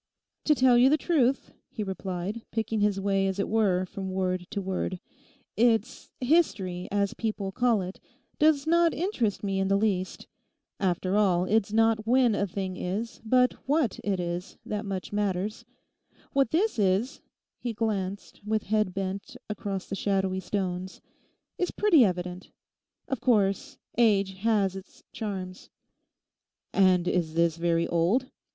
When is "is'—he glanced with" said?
16.79-18.63